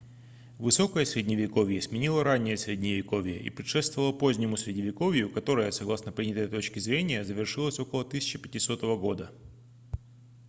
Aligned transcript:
высокое 0.57 1.05
средневековье 1.05 1.79
сменило 1.79 2.23
ранее 2.23 2.57
средневековье 2.57 3.39
и 3.39 3.51
предшествовало 3.51 4.11
позднему 4.11 4.57
средневековью 4.57 5.29
которое 5.31 5.69
согласно 5.69 6.11
принятой 6.11 6.47
точке 6.47 6.79
зрения 6.79 7.23
завершилось 7.23 7.77
около 7.79 8.01
1500 8.01 8.79
г 8.81 9.29